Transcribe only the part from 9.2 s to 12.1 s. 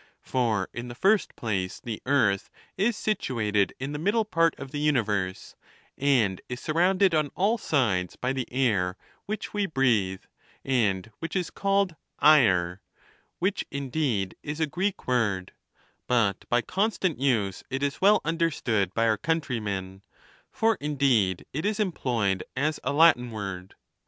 which we breathe, and which is called"